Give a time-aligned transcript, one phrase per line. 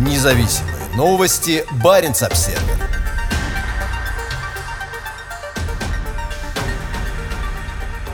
[0.00, 1.62] Независимые новости.
[1.84, 2.58] Барин обсерва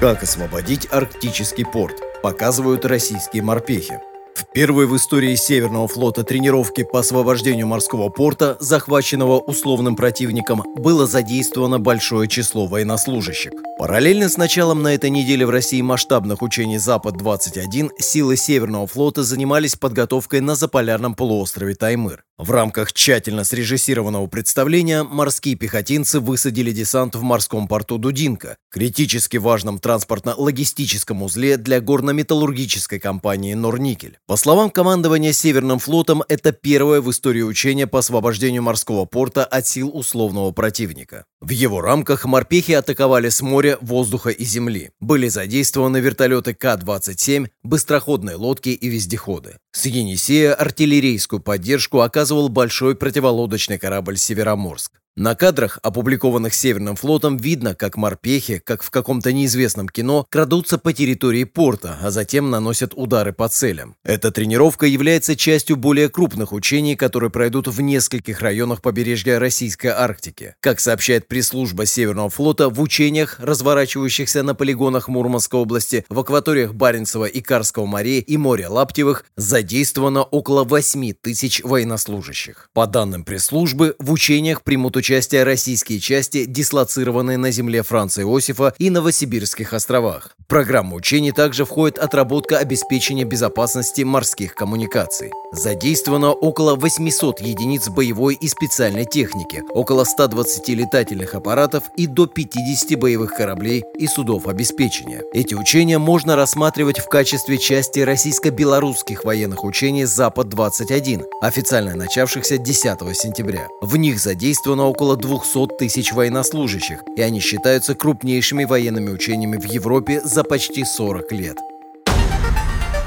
[0.00, 1.96] Как освободить арктический порт?
[2.22, 4.00] Показывают российские морпехи.
[4.34, 11.06] В первой в истории Северного флота тренировки по освобождению морского порта, захваченного условным противником, было
[11.06, 13.52] задействовано большое число военнослужащих.
[13.76, 19.74] Параллельно с началом на этой неделе в России масштабных учений «Запад-21» силы Северного флота занимались
[19.74, 22.22] подготовкой на заполярном полуострове Таймыр.
[22.38, 29.78] В рамках тщательно срежиссированного представления морские пехотинцы высадили десант в морском порту Дудинка, критически важном
[29.78, 34.18] транспортно-логистическом узле для горно-металлургической компании «Норникель».
[34.26, 39.66] По словам командования Северным флотом, это первое в истории учение по освобождению морского порта от
[39.66, 41.26] сил условного противника.
[41.44, 44.92] В его рамках морпехи атаковали с моря, воздуха и земли.
[44.98, 49.58] Были задействованы вертолеты К-27, быстроходные лодки и вездеходы.
[49.70, 54.92] С Енисея артиллерийскую поддержку оказывал большой противолодочный корабль «Североморск».
[55.16, 60.92] На кадрах, опубликованных Северным флотом, видно, как морпехи, как в каком-то неизвестном кино, крадутся по
[60.92, 63.94] территории порта, а затем наносят удары по целям.
[64.02, 70.56] Эта тренировка является частью более крупных учений, которые пройдут в нескольких районах побережья Российской Арктики.
[70.58, 77.26] Как сообщает пресс-служба Северного флота, в учениях, разворачивающихся на полигонах Мурманской области, в акваториях Баренцева
[77.26, 82.68] и Карского морей и моря Лаптевых задействовано около 8 тысяч военнослужащих.
[82.72, 88.88] По данным пресс-службы, в учениях примут участие российские части, дислоцированные на земле Франца Иосифа и
[88.88, 90.30] Новосибирских островах.
[90.38, 95.30] В программу учений также входит отработка обеспечения безопасности морских коммуникаций.
[95.52, 102.98] Задействовано около 800 единиц боевой и специальной техники, около 120 летательных аппаратов и до 50
[102.98, 105.22] боевых кораблей и судов обеспечения.
[105.34, 112.84] Эти учения можно рассматривать в качестве части российско-белорусских военных учений «Запад-21», официально начавшихся 10
[113.16, 113.68] сентября.
[113.82, 120.20] В них задействовано около 200 тысяч военнослужащих, и они считаются крупнейшими военными учениями в Европе
[120.22, 121.56] за почти 40 лет.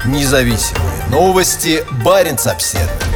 [0.04, 1.82] Независимые новости.
[2.04, 3.07] Барин обседный.